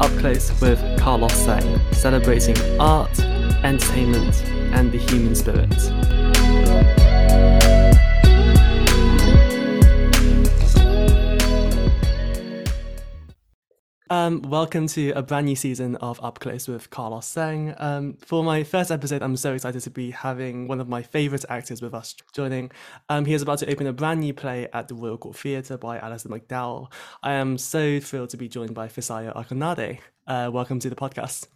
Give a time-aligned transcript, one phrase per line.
[0.00, 3.20] Up Close with Carlos Sang, celebrating art,
[3.62, 4.42] entertainment,
[4.72, 6.19] and the human spirit.
[14.20, 17.74] Um, welcome to a brand new season of Up Close with Carlos Sang.
[17.78, 21.46] Um, for my first episode, I'm so excited to be having one of my favourite
[21.48, 22.70] actors with us joining.
[23.08, 25.78] Um, he is about to open a brand new play at the Royal Court Theatre
[25.78, 26.92] by Alistair McDowall.
[27.22, 30.00] I am so thrilled to be joined by Fisayo Akinade.
[30.26, 31.46] Uh, welcome to the podcast.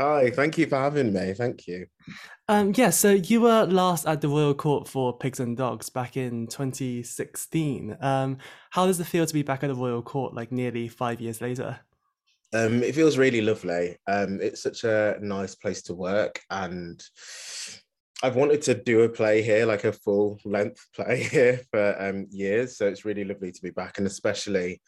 [0.00, 1.34] Hi, thank you for having me.
[1.34, 1.86] Thank you.
[2.48, 6.16] Um, yeah, so you were last at the Royal Court for Pigs and Dogs back
[6.16, 7.98] in 2016.
[8.00, 8.38] Um,
[8.70, 11.42] how does it feel to be back at the Royal Court like nearly five years
[11.42, 11.80] later?
[12.52, 13.96] Um, it feels really lovely.
[14.06, 17.02] Um, it's such a nice place to work, and
[18.22, 22.26] I've wanted to do a play here, like a full length play here for um,
[22.30, 22.78] years.
[22.78, 24.80] So it's really lovely to be back, and especially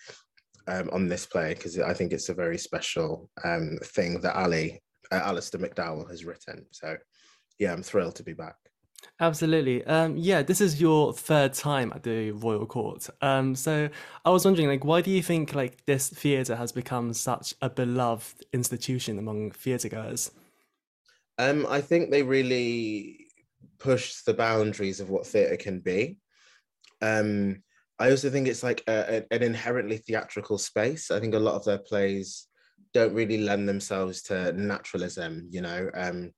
[0.68, 4.80] um, on this play because I think it's a very special um, thing that Ali,
[5.10, 6.66] uh, Alistair McDowall, has written.
[6.70, 6.96] So
[7.58, 8.56] yeah, I'm thrilled to be back.
[9.20, 9.84] Absolutely.
[9.84, 13.08] Um, yeah, this is your third time at the Royal Court.
[13.20, 13.88] Um, so
[14.24, 17.68] I was wondering, like, why do you think like this theatre has become such a
[17.68, 20.30] beloved institution among theatregoers?
[21.38, 23.26] Um, I think they really
[23.78, 26.18] push the boundaries of what theatre can be.
[27.02, 27.62] Um,
[27.98, 31.10] I also think it's like a, a, an inherently theatrical space.
[31.10, 32.46] I think a lot of their plays
[32.94, 35.90] don't really lend themselves to naturalism, you know.
[35.94, 36.32] Um,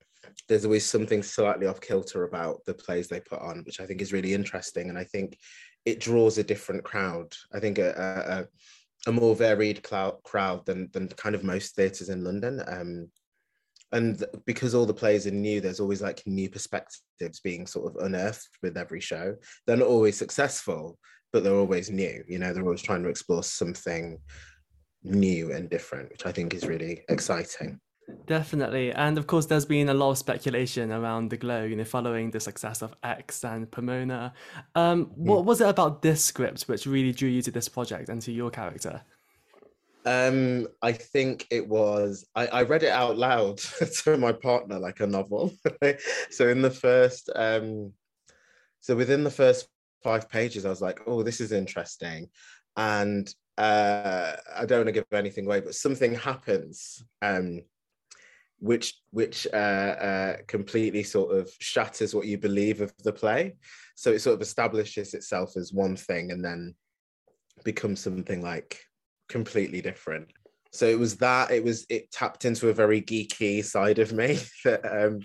[0.48, 4.00] there's always something slightly off kilter about the plays they put on, which I think
[4.00, 4.88] is really interesting.
[4.88, 5.38] And I think
[5.84, 7.34] it draws a different crowd.
[7.52, 8.46] I think a,
[9.06, 12.62] a, a more varied cloud, crowd than, than kind of most theatres in London.
[12.66, 13.08] Um,
[13.92, 18.04] and because all the plays are new, there's always like new perspectives being sort of
[18.04, 19.36] unearthed with every show.
[19.66, 20.98] They're not always successful,
[21.32, 22.22] but they're always new.
[22.28, 24.19] You know, they're always trying to explore something
[25.02, 27.80] new and different, which I think is really exciting.
[28.26, 28.93] Definitely.
[28.93, 32.31] And of course, there's been a lot of speculation around the globe, you know, following
[32.31, 34.32] the success of X and Pomona.
[34.75, 35.16] Um, mm.
[35.16, 38.32] What was it about this script which really drew you to this project and to
[38.32, 39.03] your character?
[40.06, 43.59] Um, I think it was, I, I read it out loud
[44.04, 45.53] to my partner like a novel.
[46.31, 47.93] so in the first, um,
[48.81, 49.69] so within the first
[50.03, 52.28] five pages, I was like, oh, this is interesting.
[52.76, 57.60] And uh, I don't want to give anything away, but something happens um,
[58.60, 63.56] which which uh, uh, completely sort of shatters what you believe of the play.
[63.97, 66.75] So it sort of establishes itself as one thing and then
[67.65, 68.81] becomes something like
[69.28, 70.28] completely different.
[70.72, 74.38] So it was that it was it tapped into a very geeky side of me
[74.65, 75.20] that um,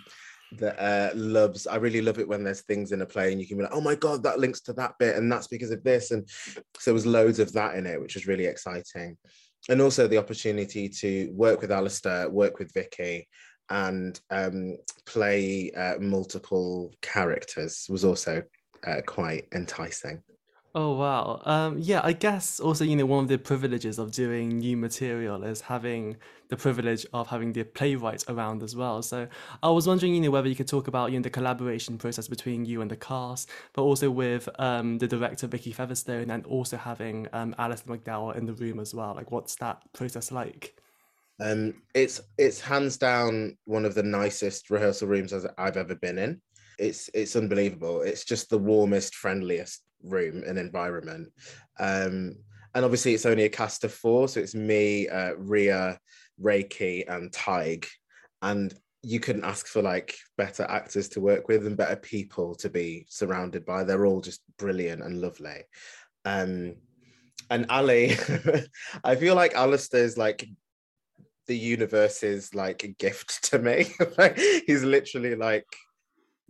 [0.57, 1.67] that uh, loves.
[1.67, 3.75] I really love it when there's things in a play and you can be like,
[3.75, 6.11] oh my god, that links to that bit and that's because of this.
[6.11, 9.17] And so there was loads of that in it, which was really exciting
[9.69, 13.27] and also the opportunity to work with Alistair, work with Vicky,
[13.69, 18.43] and um, play uh, multiple characters was also
[18.85, 20.21] uh, quite enticing.
[20.77, 21.41] Oh wow.
[21.45, 25.41] Um, yeah, I guess also, you know, one of the privileges of doing new material
[25.45, 26.17] is having
[26.49, 29.01] the privilege of having the playwright around as well.
[29.01, 29.25] So
[29.63, 32.27] I was wondering, you know, whether you could talk about, you know, the collaboration process
[32.27, 36.75] between you and the cast, but also with um, the director Vicky Featherstone and also
[36.75, 39.15] having um, McDowall in the room as well.
[39.15, 40.77] Like what's that process like?
[41.39, 46.41] Um, it's it's hands down one of the nicest rehearsal rooms I've ever been in.
[46.77, 48.01] It's it's unbelievable.
[48.01, 51.31] It's just the warmest, friendliest room and environment.
[51.79, 52.35] Um,
[52.73, 55.99] and obviously, it's only a cast of four, so it's me, uh, Ria,
[56.41, 57.87] Rakie, and Tig.
[58.41, 62.69] And you couldn't ask for like better actors to work with and better people to
[62.69, 63.83] be surrounded by.
[63.83, 65.63] They're all just brilliant and lovely.
[66.25, 66.75] Um,
[67.49, 68.17] and Ali,
[69.03, 70.47] I feel like Alistair's like
[71.47, 73.87] the universe's like gift to me.
[74.17, 75.67] like he's literally like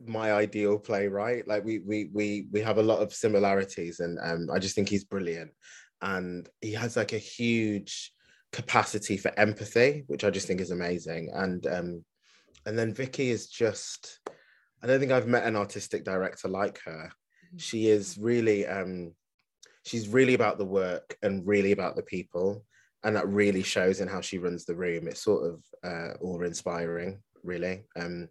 [0.03, 1.47] my ideal playwright.
[1.47, 4.89] Like we we we we have a lot of similarities, and um, I just think
[4.89, 5.51] he's brilliant,
[6.01, 8.12] and he has like a huge
[8.51, 11.31] capacity for empathy, which I just think is amazing.
[11.33, 12.06] And um,
[12.65, 14.19] and then Vicky is just,
[14.81, 17.12] I don't think I've met an artistic director like her.
[17.12, 17.57] Mm-hmm.
[17.57, 19.13] She is really um,
[19.83, 22.65] she's really about the work and really about the people.
[23.03, 25.07] And that really shows in how she runs the room.
[25.07, 27.83] It's sort of uh, awe-inspiring, really.
[27.95, 28.30] Um,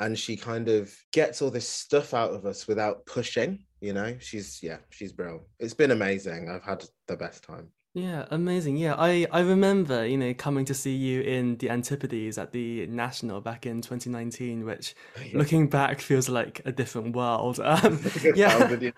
[0.00, 4.16] and she kind of gets all this stuff out of us without pushing you know?
[4.20, 5.42] She's yeah she's brilliant.
[5.58, 6.48] It's been amazing.
[6.50, 7.68] I've had the best time.
[7.92, 8.76] Yeah amazing.
[8.76, 12.86] Yeah i i remember you know coming to see you in the antipodes at the
[12.86, 15.36] national back in 2019 which yeah.
[15.36, 17.58] looking back feels like a different world.
[17.70, 18.00] Um,
[18.34, 18.76] yeah.
[18.80, 18.92] yeah.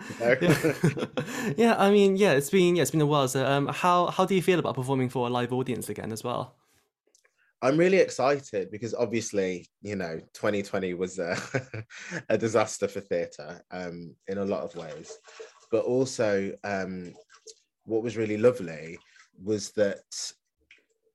[1.56, 3.28] yeah i mean yeah it's been yeah it's been a while.
[3.28, 6.22] So um how how do you feel about performing for a live audience again as
[6.22, 6.54] well
[7.62, 11.37] I'm really excited because obviously, you know, 2020 was a,
[12.29, 15.17] a disaster for theatre um, in a lot of ways.
[15.70, 17.14] But also, um,
[17.85, 18.99] what was really lovely
[19.43, 20.03] was that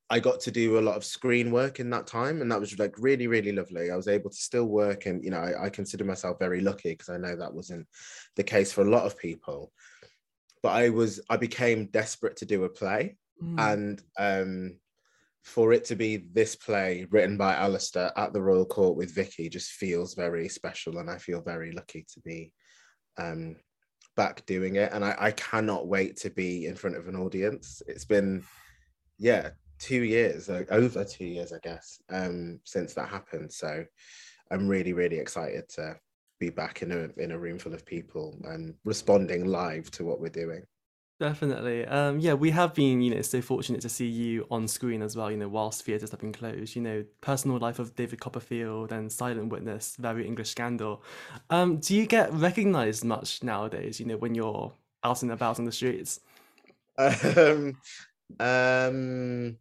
[0.09, 2.79] I got to do a lot of screen work in that time, and that was
[2.79, 3.91] like really, really lovely.
[3.91, 6.91] I was able to still work, and you know, I, I consider myself very lucky
[6.91, 7.85] because I know that wasn't
[8.37, 9.71] the case for a lot of people.
[10.63, 13.59] But I was, I became desperate to do a play, mm.
[13.59, 14.79] and um,
[15.47, 19.47] for it to be this play written by Alistair at the Royal Court with Vicky
[19.47, 22.51] just feels very special, and I feel very lucky to be
[23.17, 23.55] um,
[24.17, 24.91] back doing it.
[24.91, 27.81] And I, I cannot wait to be in front of an audience.
[27.87, 28.43] It's been,
[29.17, 33.53] yeah, two years, like over two years, I guess, um, since that happened.
[33.53, 33.85] So
[34.51, 35.97] I'm really, really excited to
[36.41, 40.19] be back in a in a room full of people and responding live to what
[40.19, 40.63] we're doing.
[41.19, 41.83] Definitely.
[41.85, 45.15] Um, yeah, we have been, you know, so fortunate to see you on screen as
[45.15, 46.75] well, you know, whilst theatres have been closed.
[46.75, 51.01] You know, Personal Life of David Copperfield and Silent Witness, Very English Scandal.
[51.49, 54.71] Um, do you get recognised much nowadays, you know, when you're
[55.03, 56.19] out and about on the streets?
[56.99, 57.77] Um,
[58.39, 59.57] um,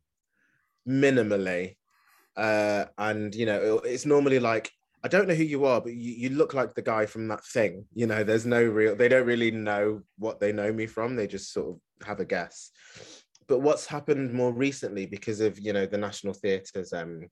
[0.87, 1.77] minimally.
[2.37, 4.73] Uh, and, you know, it's normally like
[5.07, 7.45] I don't know who you are, but you, you look like the guy from that
[7.45, 7.85] thing.
[7.95, 11.15] You know, there's no real, they don't really know what they know me from.
[11.15, 12.73] They just sort of have a guess.
[13.47, 17.29] But what's happened more recently because of, you know, the National Theatre's um,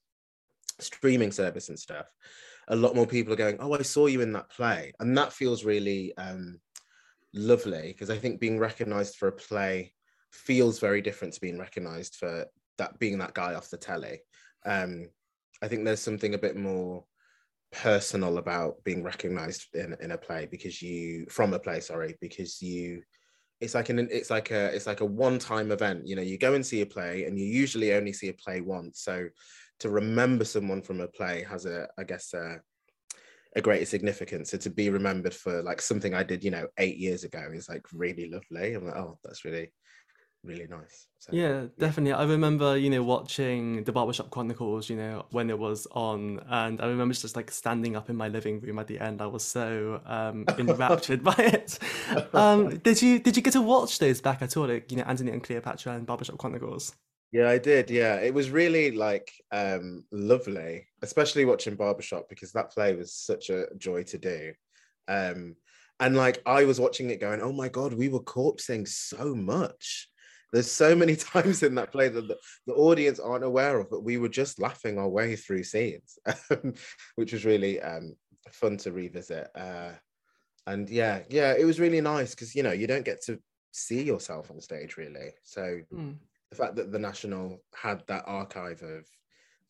[0.79, 2.06] streaming service and stuff,
[2.69, 4.93] a lot more people are going, oh, I saw you in that play.
[5.00, 6.61] And that feels really um,
[7.32, 9.94] lovely because I think being recognized for a play
[10.31, 12.47] feels very different to being recognized for
[12.79, 14.20] that being that guy off the telly.
[14.65, 15.09] Um,
[15.61, 17.05] I think there's something a bit more
[17.75, 22.62] personal about being recognized in, in a play because you from a play sorry because
[22.62, 23.03] you
[23.61, 26.38] it's like an it's like a it's like a one time event you know you
[26.38, 29.00] go and see a play and you usually only see a play once.
[29.00, 29.29] So
[29.81, 32.61] to remember someone from a play has a i guess a,
[33.56, 34.50] a greater significance.
[34.50, 37.69] So to be remembered for like something i did you know eight years ago is
[37.69, 38.75] like really lovely.
[38.75, 39.73] I'm like oh that's really
[40.44, 41.06] really nice.
[41.19, 42.12] So, yeah, definitely.
[42.12, 46.81] I remember, you know, watching the Barbershop Chronicles, you know, when it was on, and
[46.81, 49.23] I remember just like standing up in my living room at the end.
[49.23, 51.79] I was so um, enraptured by it.
[52.35, 55.05] Um, did you did you get to watch those back at all, like you know,
[55.05, 56.94] Antony and Cleopatra and Barbershop Chronicles?
[57.32, 57.91] Yeah, I did.
[57.91, 63.50] Yeah, it was really like um, lovely, especially watching Barbershop because that play was such
[63.50, 64.52] a joy to do.
[65.08, 65.56] Um,
[66.00, 70.08] and like I was watching it going, oh my god, we were corpsing so much
[70.55, 74.05] there's so many times in that play that the, the, audience aren't aware of, but
[74.05, 76.19] we were just laughing our way through scenes,
[77.17, 78.15] which was really um,
[78.51, 79.49] fun to revisit.
[79.56, 79.91] Uh,
[80.69, 83.39] and yeah, yeah, it was really nice because you know you don't get to
[83.73, 85.31] see yourself on stage really.
[85.43, 86.15] So mm.
[86.51, 89.05] the fact that the National had that archive of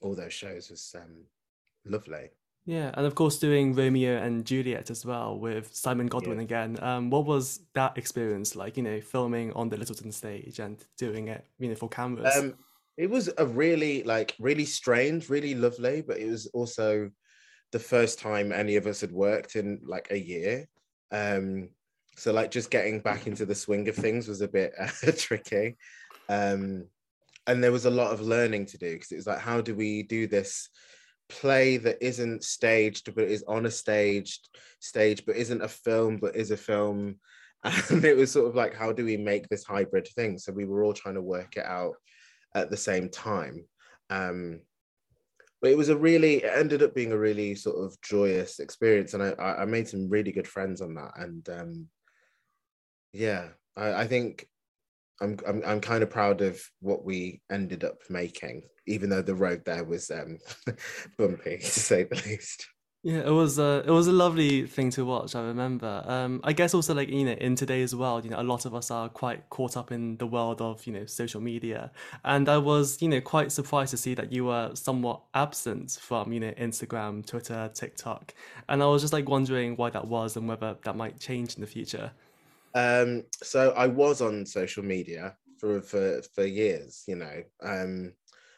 [0.02, 1.24] all those shows was um,
[1.86, 2.28] lovely.
[2.66, 6.44] Yeah, and of course doing Romeo and Juliet as well with Simon Godwin yeah.
[6.44, 6.78] again.
[6.80, 8.76] Um, what was that experience like?
[8.78, 12.34] You know, filming on the Lyttelton stage and doing it, you know, for cameras.
[12.36, 12.54] Um,
[12.96, 17.10] it was a really like really strange, really lovely, but it was also
[17.72, 20.66] the first time any of us had worked in like a year.
[21.10, 21.70] Um,
[22.16, 25.76] so like just getting back into the swing of things was a bit uh, tricky.
[26.30, 26.86] Um,
[27.46, 29.74] and there was a lot of learning to do because it was like, how do
[29.74, 30.70] we do this?
[31.28, 34.48] Play that isn't staged but is on a staged
[34.80, 37.16] stage but isn't a film but is a film.
[37.90, 40.38] And it was sort of like how do we make this hybrid thing?
[40.38, 41.94] So we were all trying to work it out
[42.54, 43.64] at the same time.
[44.10, 44.60] Um
[45.62, 49.14] but it was a really it ended up being a really sort of joyous experience.
[49.14, 51.12] And i i made some really good friends on that.
[51.16, 51.88] And um
[53.14, 54.46] yeah i i think
[55.20, 59.34] I'm, I'm I'm kind of proud of what we ended up making, even though the
[59.34, 60.38] road there was um,
[61.18, 62.66] bumpy to say the least.
[63.04, 65.34] Yeah, it was a it was a lovely thing to watch.
[65.34, 66.02] I remember.
[66.06, 68.74] Um, I guess also like you know in today's world, you know, a lot of
[68.74, 71.92] us are quite caught up in the world of you know social media,
[72.24, 76.32] and I was you know quite surprised to see that you were somewhat absent from
[76.32, 78.32] you know Instagram, Twitter, TikTok,
[78.70, 81.60] and I was just like wondering why that was and whether that might change in
[81.60, 82.10] the future.
[82.74, 88.12] Um, so I was on social media for for for years, you know, um,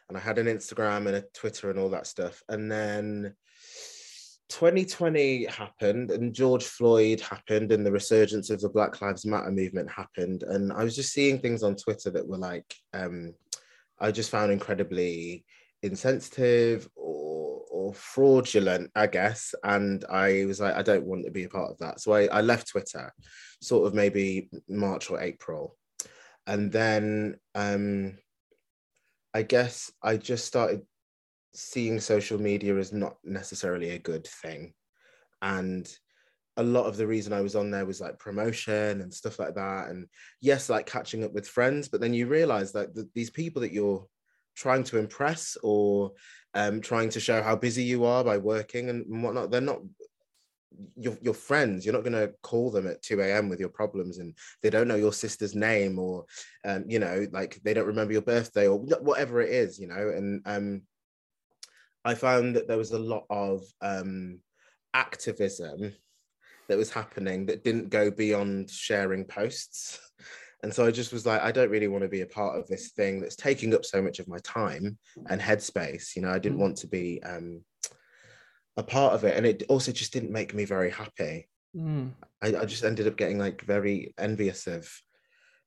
[0.09, 3.35] and I had an Instagram and a Twitter and all that stuff, and then
[4.49, 9.91] 2020 happened and George Floyd happened and the resurgence of the Black Lives Matter movement
[9.91, 10.45] happened.
[10.45, 13.35] And I was just seeing things on Twitter that were like, um,
[13.99, 15.45] I just found incredibly
[15.83, 16.89] insensitive
[17.87, 19.55] or, fraudulent, I guess.
[19.63, 22.01] And I was like, I don't want to be a part of that.
[22.01, 23.13] So I, I left Twitter
[23.61, 25.77] sort of maybe March or April.
[26.47, 28.19] And then um,
[29.35, 30.83] I guess I just started
[31.55, 34.75] seeing social media as not necessarily a good thing.
[35.43, 35.89] And
[36.57, 39.55] a lot of the reason I was on there was like promotion and stuff like
[39.55, 39.89] that.
[39.89, 40.07] And
[40.41, 43.73] yes, like catching up with friends, but then you realize that the, these people that
[43.73, 44.07] you're
[44.57, 46.13] trying to impress or
[46.55, 49.81] um, trying to show how busy you are by working and whatnot, they're not
[50.97, 51.85] your, your friends.
[51.85, 53.49] You're not going to call them at 2 a.m.
[53.49, 56.25] with your problems and they don't know your sister's name or,
[56.65, 60.09] um, you know, like they don't remember your birthday or whatever it is, you know.
[60.09, 60.83] And um,
[62.05, 64.41] I found that there was a lot of um,
[64.95, 65.93] activism
[66.69, 70.01] that was happening that didn't go beyond sharing posts.
[70.63, 72.67] And so I just was like, I don't really want to be a part of
[72.67, 74.99] this thing that's taking up so much of my time
[75.29, 76.17] and headspace.
[76.17, 76.63] You know, I didn't mm.
[76.63, 77.63] want to be um,
[78.77, 79.37] a part of it.
[79.37, 81.49] And it also just didn't make me very happy.
[81.77, 82.13] Mm.
[82.43, 84.91] I, I, just ended up getting like very envious of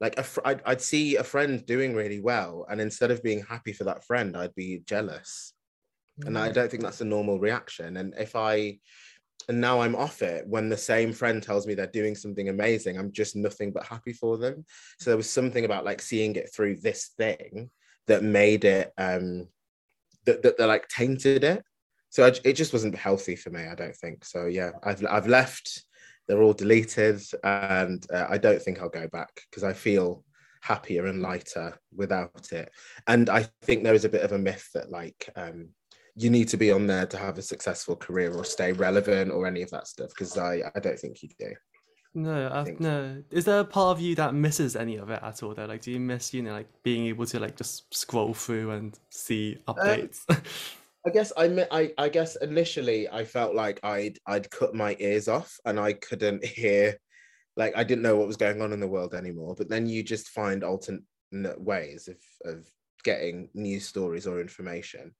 [0.02, 2.66] like a fr- I'd, I'd see a friend doing really well.
[2.70, 5.54] And instead of being happy for that friend, I'd be jealous.
[6.22, 6.28] Mm.
[6.28, 6.54] And I mm.
[6.54, 7.98] don't think that's a normal reaction.
[7.98, 8.80] And if I,
[9.48, 12.98] and now I'm off it when the same friend tells me they're doing something amazing.
[12.98, 14.66] I'm just nothing but happy for them.
[15.00, 17.70] So there was something about like seeing it through this thing
[18.08, 19.48] that made it um
[20.26, 21.64] that, that, that like tainted it.
[22.10, 23.62] So I, it just wasn't healthy for me.
[23.66, 24.46] I don't think so.
[24.46, 25.84] Yeah, I've I've left.
[26.28, 30.24] They're all deleted, and uh, I don't think I'll go back because I feel
[30.62, 32.72] happier and lighter without it.
[33.08, 35.70] And I think there is a bit of a myth that like um
[36.20, 39.48] you need to be on there to have a successful career or stay relevant or
[39.48, 41.54] any of that stuff because I, I don't think you do.
[42.14, 43.24] No, I, no.
[43.32, 45.54] Is there a part of you that misses any of it at all?
[45.54, 48.72] Though, like, do you miss you know like being able to like just scroll through
[48.72, 50.20] and see um, updates?
[50.30, 50.38] Um,
[51.08, 55.28] I guess I, I I guess initially I felt like I'd I'd cut my ears
[55.30, 56.98] off and I couldn't hear,
[57.56, 59.56] like I didn't know what was going on in the world anymore.
[59.56, 61.06] But then you just find alternate
[61.58, 62.66] ways of of
[63.04, 65.14] getting news stories or information.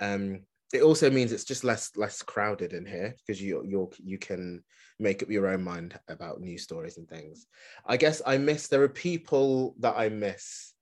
[0.00, 0.40] Um,
[0.72, 4.62] it also means it's just less less crowded in here because you you you can
[4.98, 7.46] make up your own mind about news stories and things.
[7.86, 10.72] I guess I miss there are people that I miss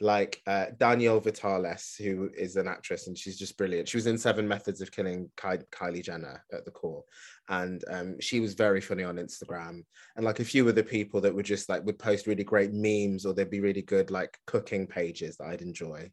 [0.00, 3.88] like uh, Danielle Vitalis, who is an actress and she's just brilliant.
[3.88, 7.04] She was in Seven Methods of Killing Ky- Kylie Jenner at the core,
[7.48, 9.84] and um, she was very funny on Instagram.
[10.16, 13.26] And like a few other people that would just like would post really great memes
[13.26, 16.10] or they'd be really good like cooking pages that I'd enjoy.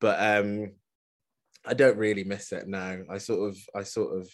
[0.00, 0.72] But um,
[1.66, 2.98] I don't really miss it now.
[3.10, 4.28] I sort of, I sort of,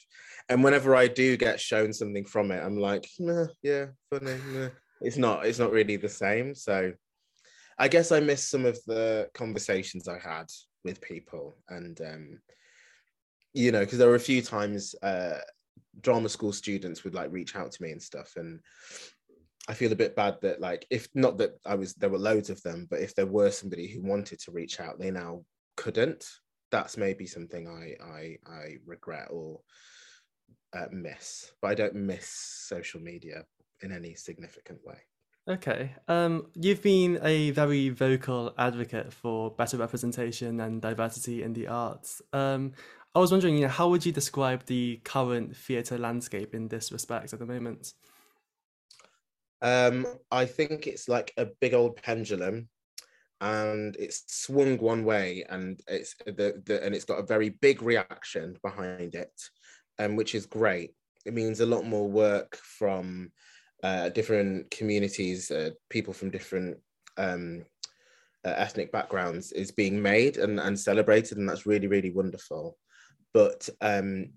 [0.48, 4.36] and whenever I do get shown something from it, I'm like, nah, yeah, funny.
[4.52, 4.68] Nah.
[5.00, 6.54] It's not, it's not really the same.
[6.54, 6.92] So,
[7.78, 10.46] I guess I miss some of the conversations I had
[10.84, 12.38] with people, and um,
[13.52, 15.38] you know, because there were a few times uh,
[16.00, 18.60] drama school students would like reach out to me and stuff, and
[19.68, 22.50] I feel a bit bad that like if not that I was there were loads
[22.50, 25.42] of them, but if there were somebody who wanted to reach out, they now
[25.76, 26.24] couldn't
[26.70, 29.60] that's maybe something I I, I regret or
[30.72, 33.44] uh, miss, but I don't miss social media
[33.82, 34.98] in any significant way.
[35.46, 35.94] Okay.
[36.08, 42.22] Um, you've been a very vocal advocate for better representation and diversity in the arts.
[42.32, 42.72] Um,
[43.14, 46.90] I was wondering, you know, how would you describe the current theatre landscape in this
[46.90, 47.92] respect at the moment?
[49.60, 52.68] Um, I think it's like a big old pendulum
[53.40, 57.82] and it's swung one way and it's the, the and it's got a very big
[57.82, 59.32] reaction behind it
[59.98, 60.92] um, which is great.
[61.26, 63.32] It means a lot more work from
[63.82, 66.78] uh, different communities uh, people from different
[67.16, 67.64] um,
[68.44, 72.76] uh, ethnic backgrounds is being made and, and celebrated and that's really really wonderful.
[73.32, 74.30] But um,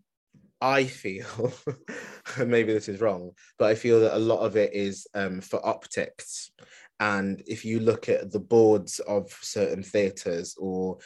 [0.59, 1.53] I feel,
[2.45, 5.63] maybe this is wrong, but I feel that a lot of it is um, for
[5.65, 6.51] optics
[6.99, 10.97] and if you look at the boards of certain theatres or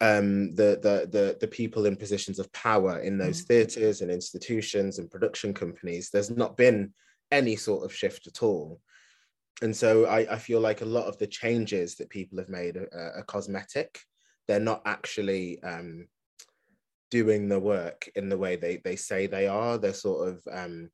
[0.00, 3.46] um, the, the, the, the people in positions of power in those mm.
[3.46, 6.92] theatres and institutions and production companies, there's not been
[7.30, 8.80] any sort of shift at all.
[9.60, 12.76] And so I, I feel like a lot of the changes that people have made
[12.76, 14.00] are, are cosmetic.
[14.46, 16.06] They're not actually um,
[17.10, 19.78] doing the work in the way they, they say they are.
[19.78, 20.90] They're sort of um,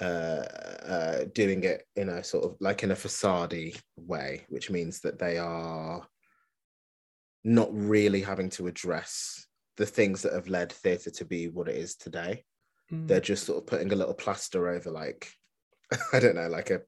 [0.00, 0.44] uh,
[0.86, 3.54] uh, doing it in a sort of like in a facade
[3.96, 6.06] way, which means that they are
[7.44, 9.46] not really having to address
[9.76, 12.42] the things that have led theatre to be what it is today.
[12.92, 13.06] Mm.
[13.06, 15.30] They're just sort of putting a little plaster over, like
[16.12, 16.80] I don't know, like a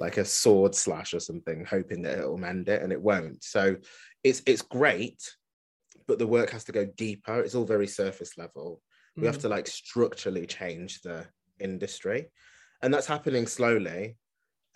[0.00, 3.42] like a sword slash or something, hoping that it'll mend it, and it won't.
[3.42, 3.76] So
[4.22, 5.22] it's it's great,
[6.06, 7.40] but the work has to go deeper.
[7.40, 8.80] It's all very surface level.
[9.16, 9.26] We mm.
[9.26, 11.26] have to like structurally change the
[11.60, 12.30] industry
[12.82, 14.16] and that's happening slowly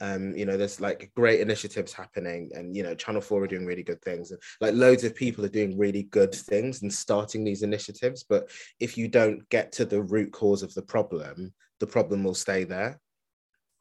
[0.00, 3.66] Um, you know, there's like great initiatives happening, and you know, Channel Four are doing
[3.66, 7.42] really good things, and like loads of people are doing really good things and starting
[7.44, 8.25] these initiatives.
[8.32, 8.42] But
[8.78, 12.62] if you don't get to the root cause of the problem, the problem will stay
[12.64, 13.00] there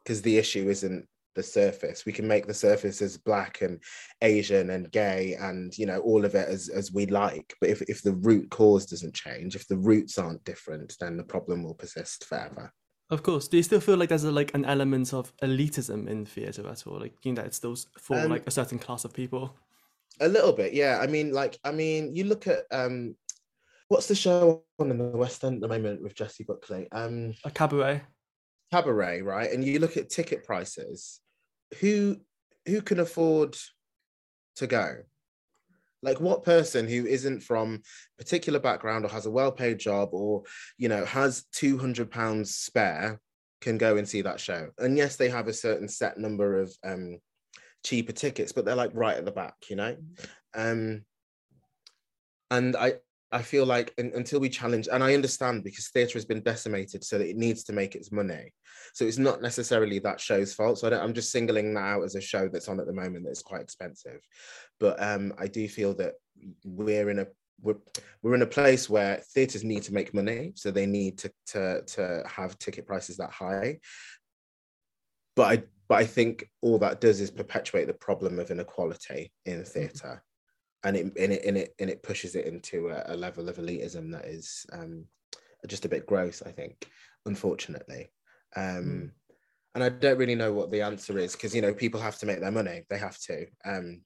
[0.03, 2.03] because the issue isn't the surface.
[2.03, 3.79] We can make the surface as black and
[4.23, 7.53] Asian and gay and you know all of it as as we like.
[7.61, 11.29] But if if the root cause doesn't change, if the roots aren't different, then the
[11.33, 12.73] problem will persist forever.
[13.09, 13.47] Of course.
[13.47, 16.85] Do you still feel like there's a, like an element of elitism in theatre at
[16.85, 16.99] all?
[16.99, 19.55] Like you know, it's those for um, like a certain class of people.
[20.19, 20.99] A little bit, yeah.
[21.01, 23.15] I mean, like, I mean, you look at um,
[23.87, 26.87] what's the show on in the West End at the moment with Jessie Buckley?
[26.91, 28.01] Um, a cabaret.
[28.71, 29.51] Cabaret, right?
[29.51, 31.21] And you look at ticket prices.
[31.79, 32.17] Who
[32.65, 33.55] who can afford
[34.57, 34.97] to go?
[36.07, 37.81] Like what person who isn't from
[38.17, 40.43] particular background or has a well-paid job or
[40.77, 43.19] you know has 200 pounds spare
[43.59, 44.69] can go and see that show?
[44.77, 47.17] And yes they have a certain set number of um
[47.83, 49.97] cheaper tickets but they're like right at the back you know?
[50.55, 51.03] Um
[52.49, 52.93] and i
[53.31, 57.03] I feel like in, until we challenge, and I understand because theatre has been decimated,
[57.03, 58.53] so that it needs to make its money.
[58.93, 60.79] So it's not necessarily that show's fault.
[60.79, 63.25] So I am just singling that out as a show that's on at the moment
[63.25, 64.21] that's quite expensive.
[64.79, 66.13] But um, I do feel that
[66.63, 67.27] we're in a
[67.61, 67.77] we're,
[68.21, 71.81] we're in a place where theatres need to make money, so they need to to
[71.81, 73.79] to have ticket prices that high.
[75.35, 79.63] But I but I think all that does is perpetuate the problem of inequality in
[79.63, 80.23] theatre
[80.83, 83.57] and it and it and it, and it pushes it into a, a level of
[83.57, 85.05] elitism that is um,
[85.67, 86.87] just a bit gross, I think,
[87.25, 88.09] unfortunately.
[88.55, 89.11] Um, mm.
[89.75, 92.25] And I don't really know what the answer is because you know people have to
[92.25, 93.45] make their money; they have to.
[93.65, 94.01] Um,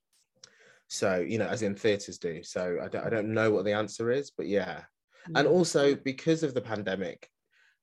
[0.87, 2.43] so you know, as in theatres do.
[2.43, 4.81] So I don't, I don't know what the answer is, but yeah.
[5.29, 5.39] Mm.
[5.39, 7.29] And also because of the pandemic,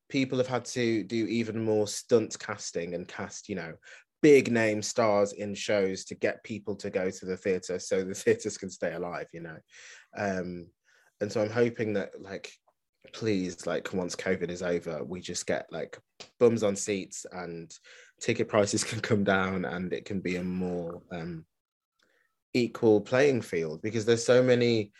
[0.08, 3.74] people have had to do even more stunt casting and cast, you know,
[4.22, 8.14] big name stars in shows to get people to go to the theater so the
[8.14, 9.56] theaters can stay alive you know?
[10.16, 10.66] Um
[11.20, 12.50] and so i'm hoping that like
[13.12, 15.98] please like once covid is over we just get like
[16.38, 17.74] bums on seats and
[18.20, 21.44] ticket prices can come down and it can be a more um
[22.54, 24.90] equal playing field because there's so many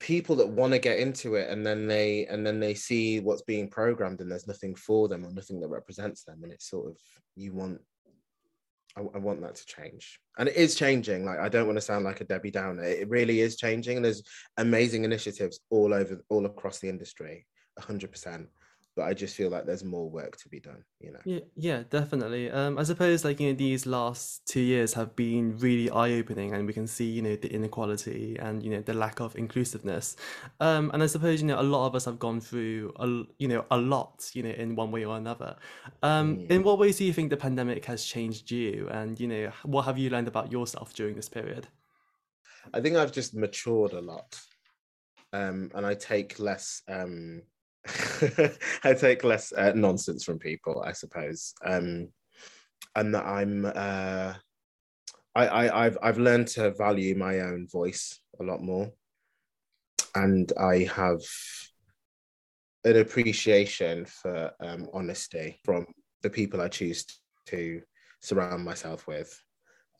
[0.00, 3.42] people that want to get into it and then they and then they see what's
[3.42, 6.90] being programmed and there's nothing for them or nothing that represents them and it's sort
[6.90, 6.96] of
[7.36, 7.80] you want
[8.96, 10.20] I, I, want that to change.
[10.38, 11.24] And it is changing.
[11.24, 12.82] Like i don't want to sound like a debbie downer.
[12.82, 14.22] It really is changing and there's
[14.56, 17.46] amazing initiatives all over all across the industry
[17.80, 18.46] 100%
[18.96, 21.18] but I just feel like there's more work to be done, you know.
[21.24, 22.50] Yeah, yeah, definitely.
[22.50, 26.52] Um, I suppose like you know these last two years have been really eye opening,
[26.52, 30.16] and we can see you know the inequality and you know the lack of inclusiveness.
[30.60, 33.06] Um, and I suppose you know a lot of us have gone through a
[33.38, 35.56] you know a lot you know in one way or another.
[36.02, 36.50] Um, mm.
[36.50, 39.86] In what ways do you think the pandemic has changed you, and you know what
[39.86, 41.66] have you learned about yourself during this period?
[42.72, 44.40] I think I've just matured a lot,
[45.32, 46.82] um, and I take less.
[46.88, 47.42] Um,
[48.84, 52.08] I take less uh, nonsense from people, I suppose, um,
[52.96, 53.64] and that I'm.
[53.66, 54.34] Uh,
[55.36, 58.90] I, I I've I've learned to value my own voice a lot more,
[60.14, 61.20] and I have
[62.84, 65.86] an appreciation for um, honesty from
[66.22, 67.04] the people I choose
[67.46, 67.82] to
[68.20, 69.38] surround myself with,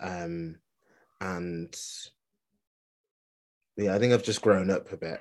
[0.00, 0.56] um,
[1.20, 1.74] and
[3.76, 5.20] yeah, I think I've just grown up a bit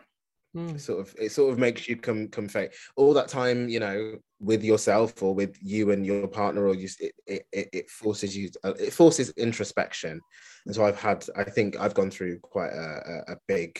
[0.55, 0.79] Mm.
[0.79, 2.73] Sort of, it sort of makes you come come fake.
[2.95, 7.01] All that time, you know, with yourself or with you and your partner, or just
[7.01, 10.21] it it, it forces you, uh, it forces introspection.
[10.65, 13.79] And so I've had, I think I've gone through quite a, a, a big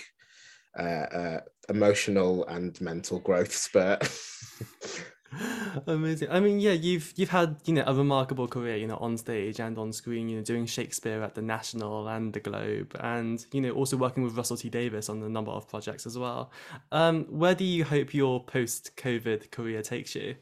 [0.78, 4.02] uh, uh, emotional and mental growth spurt.
[5.88, 6.30] Amazing.
[6.32, 9.60] I mean, yeah, you've you've had you know a remarkable career, you know, on stage
[9.60, 10.30] and on screen.
[10.30, 14.24] You know, doing Shakespeare at the National and the Globe, and you know, also working
[14.24, 16.52] with Russell T Davies on a number of projects as well.
[16.92, 20.36] Um, where do you hope your post-COVID career takes you?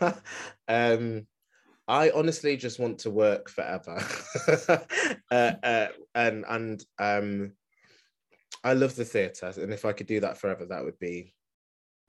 [0.68, 1.26] um,
[1.88, 4.04] I honestly just want to work forever,
[5.30, 7.52] uh, uh, and and um,
[8.64, 11.34] I love the theatre, and if I could do that forever, that would be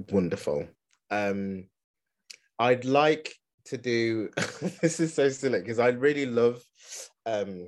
[0.10, 0.68] wonderful.
[1.10, 1.66] Um,
[2.64, 4.30] I'd like to do
[4.82, 6.64] this is so silly because I really love
[7.26, 7.68] um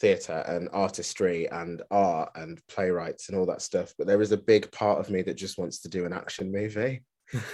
[0.00, 4.36] theatre and artistry and art and playwrights and all that stuff, but there is a
[4.36, 7.02] big part of me that just wants to do an action movie.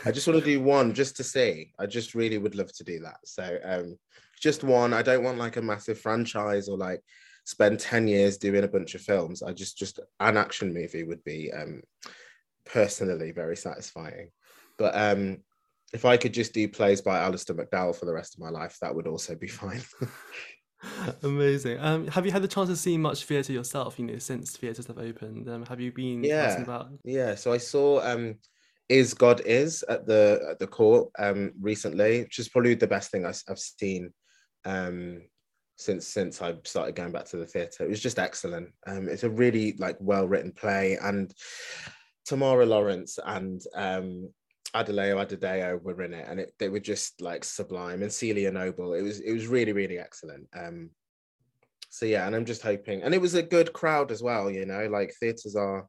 [0.05, 1.73] I just want to do one just to see.
[1.79, 3.19] I just really would love to do that.
[3.25, 3.97] So um
[4.43, 4.93] just one.
[4.93, 7.01] I don't want like a massive franchise or like
[7.45, 9.41] spend 10 years doing a bunch of films.
[9.41, 11.83] I just just an action movie would be um
[12.67, 14.31] personally very satisfying.
[14.79, 15.39] But um
[15.95, 18.77] if I could just do plays by Alistair McDowall for the rest of my life,
[18.83, 19.81] that would also be fine.
[21.23, 21.79] Amazing.
[21.81, 23.99] Um, have you had the chance to see much theatre yourself?
[23.99, 26.25] You know, since theatres have opened, um, have you been?
[26.25, 26.89] Yeah, about?
[27.05, 27.37] yeah.
[27.37, 28.35] So I saw um,
[28.89, 33.13] "Is God Is" at the at the court um, recently, which is probably the best
[33.13, 34.13] thing I, have seen
[34.65, 35.23] um,
[35.77, 37.85] since since I started going back to the theatre.
[37.85, 38.71] It was just excellent.
[38.87, 41.33] Um, it's a really like well written play, and
[42.27, 44.29] Tamara Lawrence and um,
[44.75, 48.03] Adelayo Adedayo were in it, and it, they were just like sublime.
[48.03, 50.49] And Celia Noble, it was it was really really excellent.
[50.55, 50.91] Um,
[51.91, 54.51] so yeah, and I'm just hoping, and it was a good crowd as well.
[54.51, 55.87] You know, like theatres are,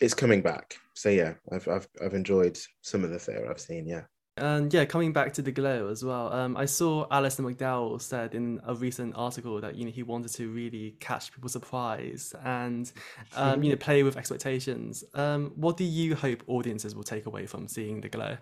[0.00, 0.76] it's coming back.
[0.94, 3.86] So yeah, I've I've I've enjoyed some of the theatre I've seen.
[3.86, 4.02] Yeah.
[4.38, 6.32] And yeah, coming back to the glow as well.
[6.32, 10.32] Um, I saw Alistair McDowall said in a recent article that you know he wanted
[10.32, 12.90] to really catch people's surprise and
[13.36, 15.04] um, you know play with expectations.
[15.12, 18.38] Um, what do you hope audiences will take away from seeing the glow?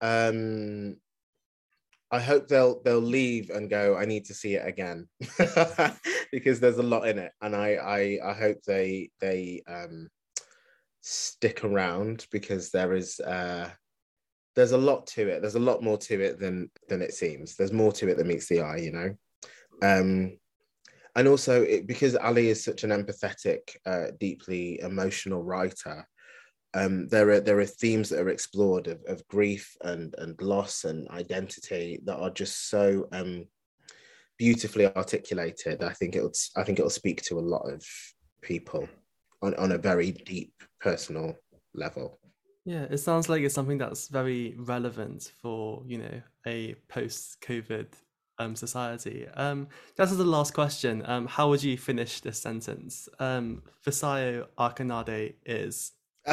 [0.00, 0.96] Um,
[2.10, 3.98] I hope they'll they'll leave and go.
[3.98, 5.06] I need to see it again
[6.32, 10.08] because there's a lot in it, and I I, I hope they they um,
[11.02, 13.20] stick around because there is.
[13.20, 13.68] Uh,
[14.56, 15.40] there's a lot to it.
[15.40, 17.56] There's a lot more to it than than it seems.
[17.56, 19.14] There's more to it than meets the eye, you know.
[19.82, 20.38] Um,
[21.16, 26.06] and also it, because Ali is such an empathetic, uh, deeply emotional writer,
[26.74, 30.84] um, there are there are themes that are explored of, of grief and and loss
[30.84, 33.46] and identity that are just so um,
[34.38, 35.82] beautifully articulated.
[35.82, 37.84] I think it'll I think it'll speak to a lot of
[38.42, 38.88] people
[39.42, 41.34] on, on a very deep personal
[41.74, 42.19] level.
[42.70, 47.88] Yeah, it sounds like it's something that's very relevant for, you know, a post-COVID
[48.38, 49.26] um, society.
[49.34, 53.08] Um, just as the last question, um, how would you finish this sentence?
[53.18, 55.90] Um, Fisayo Akinade is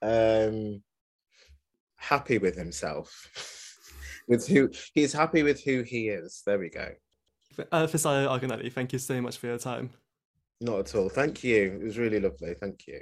[0.00, 0.80] um,
[1.96, 3.28] happy with himself.
[4.28, 6.42] with who he's happy with who he is.
[6.46, 6.86] There we go.
[7.72, 9.90] Uh, Fisayo thank you so much for your time.
[10.60, 11.08] Not at all.
[11.08, 11.80] Thank you.
[11.80, 12.54] It was really lovely.
[12.54, 13.00] Thank you.